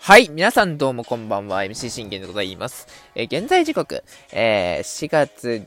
[0.00, 2.88] はい、皆さんどうもこんばんは、MC 信玄でございます。
[3.14, 4.02] えー、現在時刻、
[4.32, 5.66] えー、4月、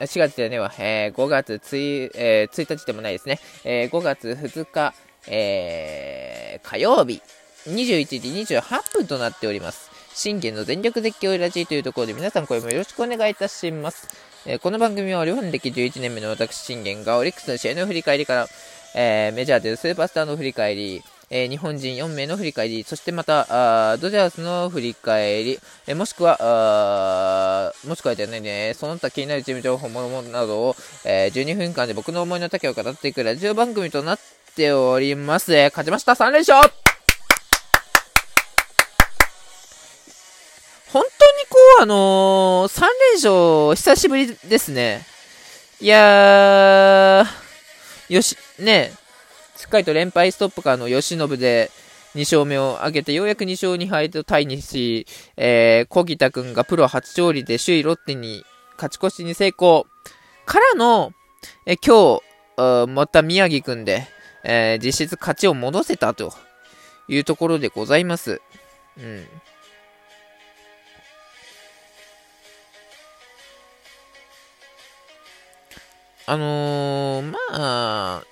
[0.00, 4.92] 4月でねえー、5月1、えー、1日でもないですね、えー、5月2日、
[5.28, 7.22] えー、火曜日、
[7.66, 9.90] 21時28分となっております。
[10.12, 14.08] 信玄の全力絶叫ラジーというところで皆さん声もよろしくお願いいたします。
[14.44, 18.48] えー、この番組は日本歴11年目の私信玄がオリックスの試合の振り返りから、
[18.94, 21.02] えー、メジャーでスーパースターの振り返り、
[21.32, 34.18] えー、日本人4名の振り返り、そしてまた、あドジャースの振り返り、えー、もしくは、あもしくはじゃないね、その他気になるチーム情報ものなどを、えー、12分間で僕の思いの丈を語っていくラジオ番組となっ
[34.56, 35.54] ております。
[35.54, 36.68] え、勝ちました !3 連勝
[40.92, 41.08] 本当に
[41.48, 45.06] こう、あのー、3連勝、久しぶりですね。
[45.80, 48.92] いやー、よし、ね、
[49.60, 51.70] しっかりと連敗ストップからの吉信で
[52.14, 58.42] 2勝目を挙げて、ようやく2勝2敗とタイにし、えー、小木田くんがプロ初勝利で首位ロッテに
[58.76, 59.86] 勝ち越しに成功。
[60.46, 61.12] からの、
[61.66, 62.20] え今
[62.56, 64.08] 日、また宮城くんで、
[64.44, 66.32] えー、実質勝ちを戻せたと
[67.06, 68.40] いうところでございます。
[68.96, 69.26] うん。
[76.24, 78.22] あのー、まあ、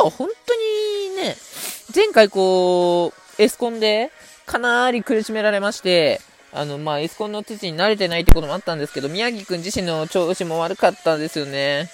[0.00, 1.36] 今日本当にね、
[1.94, 4.10] 前回こう、エスコンで
[4.46, 11.90] かなり苦しめられまして、あの、まあ、エスコンの土に慣れてないってこともあったんですけど、宮城くん自身の調子も悪かったんですよね。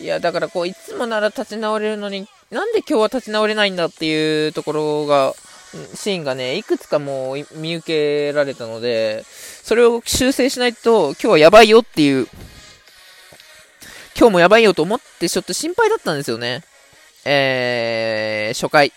[0.00, 5.34] いや、だからこう、いつもなら立ち直れるのに、なんで今日は立ち直れないんだっていうところが、
[5.94, 9.24] シーンがね、いくつかもう見受けられたので、
[9.62, 12.28] それを修正しないと、今日はやばいよっていう、
[14.18, 16.62] 今日もやばいよと思ってちょっと心配だったんですよね。
[17.28, 18.92] えー、初回。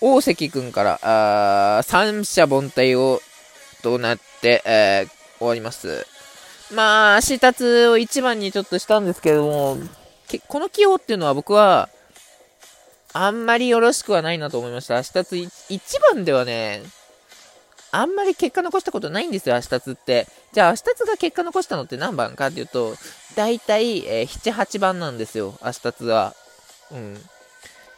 [0.00, 3.22] 大関君から、あ三者凡退を、
[3.82, 6.06] となって、えー、終わります。
[6.72, 9.78] まあ、足立を1番にちょっとしたんですけども、
[10.48, 11.88] この起用っていうのは僕は、
[13.12, 14.96] あんまりよろしくはないなと思いました。
[14.96, 15.80] 足立1
[16.14, 16.82] 番ではね、
[17.92, 20.26] あんまり結果残したことないんですよ、アシタツって。
[20.52, 22.94] じゃあ、アシタツが結果残したのって何番かっていうと、
[23.36, 26.34] 大体、えー、7、8番なんですよ、アシタツは。
[26.92, 27.20] うん。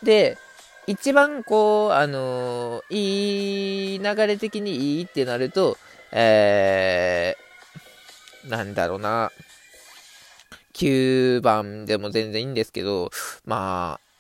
[0.03, 0.39] で、
[0.87, 5.79] 一番こう、あのー、いい流れ的にいいってなると、
[6.11, 9.31] えー、なんだろうな。
[10.75, 13.11] 9番でも全然いいんですけど、
[13.45, 14.13] まあ、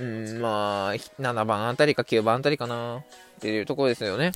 [0.00, 3.04] うん、まあ、7番あたりか9番あたりかなっ
[3.40, 4.32] ていうところですよね。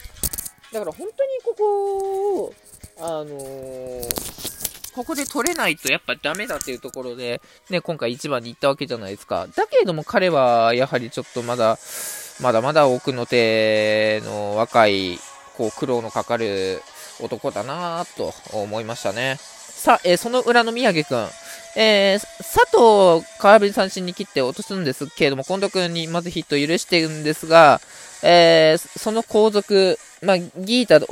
[0.72, 2.54] だから本当にここを、
[2.98, 7.40] あのー、ここで取れないとやっぱダメだっていうところで、
[7.70, 9.46] ね、今回1番に行ったわけじゃないですか。
[9.54, 11.78] だけれども彼はやはりちょっとまだ、
[12.40, 15.18] まだまだ奥の手の若い、
[15.56, 16.80] こう苦労のかかる
[17.20, 19.36] 男だなと思いましたね。
[19.38, 21.28] さあ、えー、その裏の宮城くん。
[21.74, 27.80] えー、佐藤空振り三振に切って落とすんですけれども、近藤君にまずヒットを許してるんですが、
[28.22, 31.04] えー、その後続、まあ、ギータ、ギ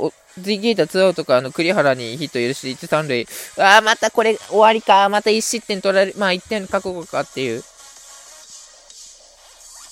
[0.71, 3.27] ータ2アウトから、の、栗原にヒット許して1、3塁。
[3.57, 5.09] ああ、またこれ終わりか。
[5.09, 7.63] また1失点取られ、まあ1点覚悟かっていう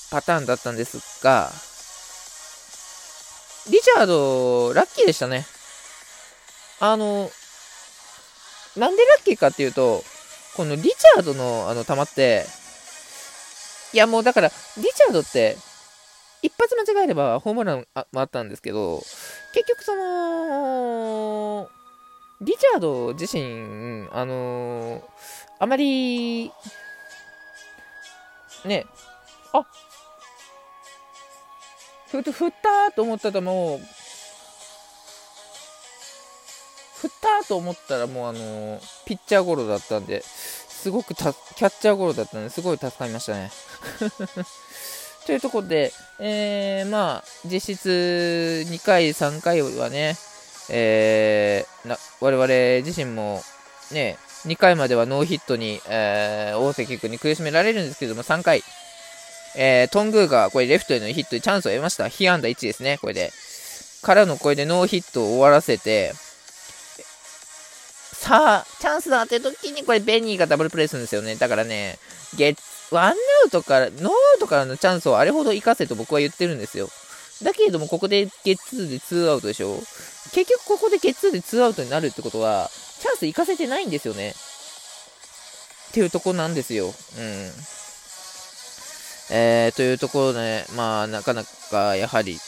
[0.09, 1.51] パターンだったんですが、
[3.69, 5.45] リチャード、ラッキーでしたね。
[6.79, 7.29] あの、
[8.77, 10.03] なんでラッキーかっていうと、
[10.55, 12.45] このリチャードのあの球って、
[13.91, 15.57] いやもうだから、リチャードって、
[16.41, 18.97] 一発間違えればホームランああったんですけど、
[19.53, 21.69] 結局その、
[22.41, 25.01] リチャード自身、あのー、
[25.59, 26.51] あまり、
[28.65, 28.85] ね、
[29.51, 29.65] あ
[32.09, 33.79] ふ振ったと思ったらもう、
[37.01, 37.09] 振っ
[37.41, 43.51] たと思ったらもうあのー、ピッチャーゴロだったんで、すごくキャッチャーゴロだったんで、すごい助かりましたね。
[45.29, 50.17] というところで、えー、まあ、実質2回、3回はね、
[50.71, 53.43] えー、な我々自身も
[53.91, 54.17] ね、
[54.47, 58.63] 2回まではノーヒットに、えー、大関君に苦しめられるんですけども、3回、
[59.55, 62.09] えー、トングーがこれレフトへのヒットでチャンスを得ました。
[62.09, 63.31] 被安打1ですね、これで。
[64.01, 66.15] からのこれでノーヒットを終わらせて、
[68.13, 71.35] さあ、チャンスだって時にこれベニーがダブルプレイするんですよね。
[71.35, 71.99] だからね、
[72.35, 73.13] ゲッワンア
[73.47, 76.89] ウトから、ノーアウトからのチャンスをあれほど活かせと僕は言ってるんですよ。
[77.43, 79.75] だけれども、ここでゲッツーでツーアウトでしょ
[80.33, 82.69] 結局ここでゲッツーで2アウトになるってことは、
[82.99, 84.33] チャンス行かせてないんですよね。
[85.89, 86.87] っていうとこなんですよ。
[86.87, 86.93] うん。
[89.31, 92.39] えー、というところで、まあ、なかなかやはり、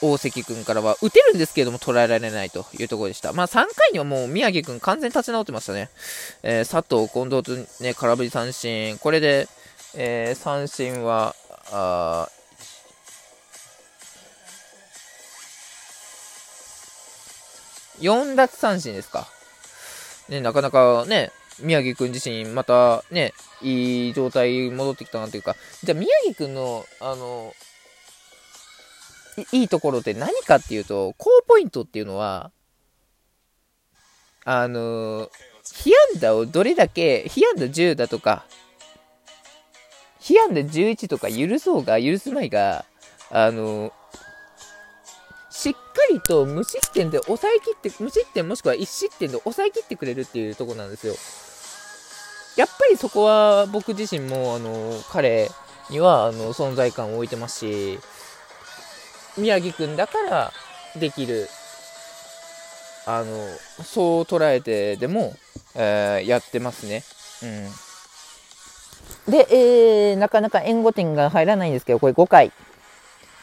[0.00, 3.32] 大関君からは打てるんですけれども捉えられないというところでした。
[3.32, 5.90] まあ3回にはもう宮城君完全立ち直ってましたね。
[6.42, 8.98] えー、佐藤、近藤とね、空振り三振。
[8.98, 9.48] これで、
[9.94, 11.34] えー、三振は、
[11.72, 12.28] あ
[18.00, 19.28] 4奪三振ですか。
[20.28, 23.32] ね、なかなかね、宮城くん自身、またね、
[23.62, 27.54] いい状態戻ってきたなというか、じゃあ宮城くんの、あの、
[29.52, 32.50] いいところって何かっていうと、高ポイントっていうのは、
[34.44, 35.30] あの、
[35.72, 38.44] 被安打をどれだけ、被安打10だとか、
[40.20, 42.84] 被安打11とか許そうが許すまいが、
[43.30, 43.92] あの、
[45.50, 51.14] しっかりと無失点で抑えきって、無失点もしくは1失点で抑えきってくれるっていうとこなんですよ。
[52.56, 55.50] やっぱりそこは僕自身も、あの、彼
[55.90, 57.98] には、あの、存在感を置いてますし、
[59.36, 60.52] 宮城くんだから
[60.96, 61.48] できる、
[63.06, 63.48] あの、
[63.84, 65.34] そう捉えてでも、
[65.74, 67.02] えー、やってますね。
[67.42, 69.32] うん。
[69.32, 72.52] で、えー、なかなか援護点が入らないんですけど、これ5回。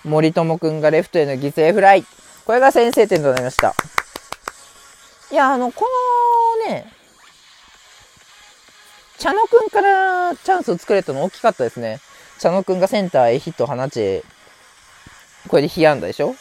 [0.03, 2.05] 森友くんがレフトへの犠牲フライ。
[2.45, 3.75] これが先制点となりました。
[5.31, 5.85] いや、あの、こ
[6.65, 6.91] のね、
[9.17, 11.99] 茶野くんからチャンスを作れたの大きかったですね。
[12.39, 14.23] 茶野くんがセンターへヒットを放ち、
[15.47, 16.35] これで被安打でしょ？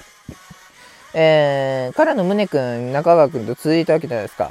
[1.14, 4.50] えー、からの宗君、中川君と続いたわけじゃないですか。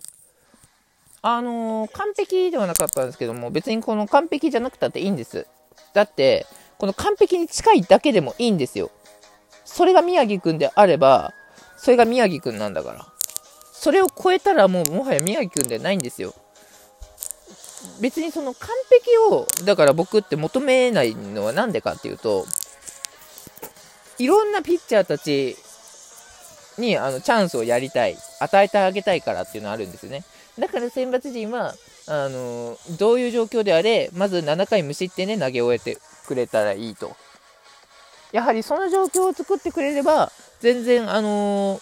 [1.22, 5.46] あのー、完璧ではなかったんですけども、別にこの完璧じゃなくたっていいんです。
[5.92, 6.46] だって、
[6.78, 8.90] この完璧に近いだけでもいいんですよ。
[9.66, 11.34] それが宮城くんであれば、
[11.76, 13.06] それが宮城くんなんだから。
[13.72, 16.34] それを超えたらもうもはや宮城くんではないんですよ。
[18.00, 22.46] 別にその完璧を、だから僕って求めないのは何でかっていうと、
[24.18, 25.56] いろんなピッチャーたち
[26.80, 30.24] にあのチャンスをやりたい、与えてあげたいからっていうのはあるんですよね。
[30.58, 31.74] だから選抜陣は、
[32.08, 37.14] あのどういう状況であれ、まず7回無失点で投げ終えてくれたらいいと。
[38.32, 41.80] やはりその状況を作ってくれれば、全然、あのー、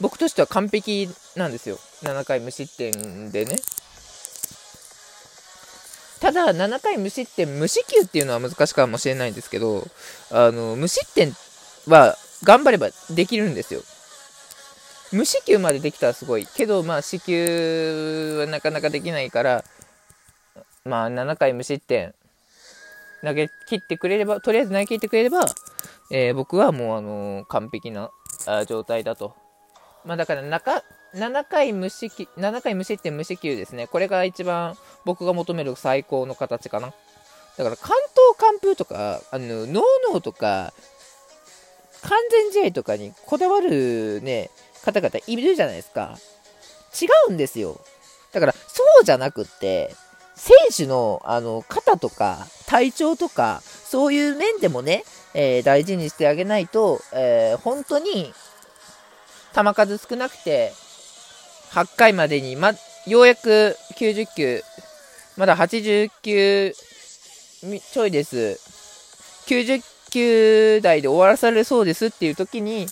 [0.00, 1.78] 僕としては完璧なんですよ。
[2.02, 3.56] 7回無失点でね。
[6.20, 9.86] ただ、7回無失点、無四球っていうのは難しいかもしれないんですけど、
[10.30, 11.34] あの無失点
[11.86, 13.82] は頑張ればできるんですよ。
[15.12, 16.46] 無四球までできたらすごい。
[16.46, 19.64] けど、まあ、四球はなかなかできないから、
[20.84, 22.14] まあ、7回無失点、
[23.22, 25.44] 投げ切ってくれれば、とりあえず投げ切ってくれれば、
[26.12, 28.10] えー、僕はもう、あのー、完璧な
[28.46, 29.34] あ状態だと。
[30.04, 30.82] まあ、だから中、
[31.14, 33.88] 7回無四球、7回無失点無四球ですね。
[33.88, 36.92] これが一番僕が求める最高の形かな。
[37.58, 39.74] だから関東完封とか、あの、ノー
[40.12, 40.72] ノーとか、
[42.02, 44.50] 完全試合とかにこだわるね、
[44.84, 46.18] 方々いるじゃないですか。
[47.00, 47.80] 違うんですよ。
[48.32, 49.94] だから、そうじゃなくって、
[50.34, 55.04] 選手の、あの、肩とか、体調とか、そういう面でもね、
[55.34, 58.32] えー、大事にしてあげないと、えー、本当に、
[59.54, 60.72] 球数少なくて、
[61.72, 62.72] 8回までに、ま、
[63.06, 64.62] ようやく90球、
[65.36, 66.74] まだ80球
[67.92, 68.58] ちょいです。
[69.46, 72.86] 90球台で終わらされそうですっていう時に、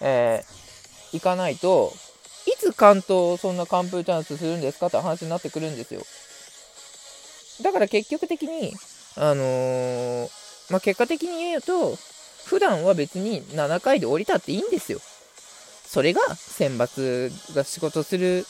[0.00, 1.92] えー、行かないと、
[2.46, 6.02] いつ関東そんな完封チャンスするんですかって話になってくるんですよ。
[7.62, 8.74] だから結局的に、
[9.16, 10.30] あのー、
[10.70, 11.96] まあ、結果的に言うと、
[12.44, 15.00] 普段は別に7回で降りたっていいんですよ。
[15.86, 18.44] それが選抜が仕事する、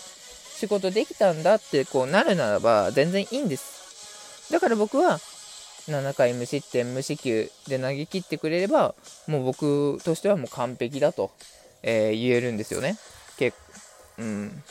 [0.56, 4.50] 仕事できたんだってこうなるならば全然いいんです。
[4.50, 5.20] だから僕は
[5.88, 8.94] 7回無失点無四球で投げ切ってくれれば、
[9.26, 11.30] もう僕としてはもう完璧だと、
[11.82, 12.96] えー、言えるんですよね。
[13.38, 13.56] 結
[14.18, 14.62] うん。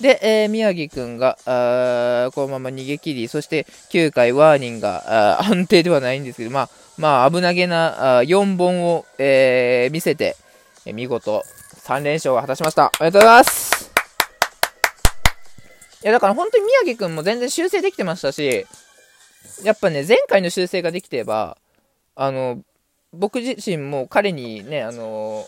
[0.00, 10.36] で、えー、宮城くんが、あこのまま逃げ切り、そして9回ワーニンがあ 安定ではないんですけど、まあ、まあ、危なげなあ4本を、えー、見せて、
[10.84, 11.44] え見事
[11.84, 12.90] 3連勝を果たしました。
[13.00, 13.92] おめでとうございます
[16.02, 18.66] いや、だから本当に宮城くんも全然修正できてましたし、
[19.62, 21.56] やっぱね、前回の修正ができてれば、
[22.14, 22.62] あの、
[23.12, 25.46] 僕自身も彼にね、あの、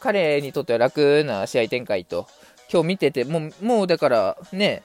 [0.00, 2.26] 彼にとっては楽な試合展開と、
[2.72, 4.82] 今日見てて、もう、もうだからね、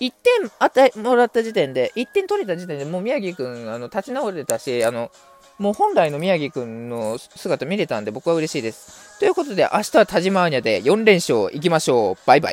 [0.00, 5.10] 1点与えもらった時点で、1点取れた時点でもう宮城くん、あの、立ち直れたし、あの、
[5.58, 9.18] もう本来の宮城くんの姿見れたんで僕は嬉しいです。
[9.20, 12.26] ということで、明日は田島アーニャで4連勝いきましょう。
[12.26, 12.50] バイバイ。